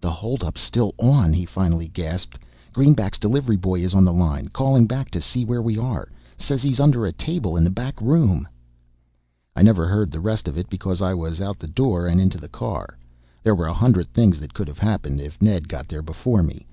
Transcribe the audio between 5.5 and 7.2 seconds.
we are. Says he's under a